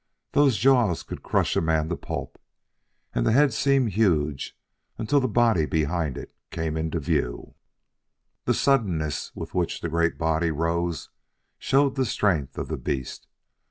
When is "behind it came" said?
5.67-6.75